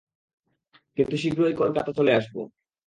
কিন্তু 0.97 1.15
শীঘ্রই 1.17 1.53
কলকাতা 1.53 1.91
চলে 1.93 2.11
আসবো। 2.13 2.41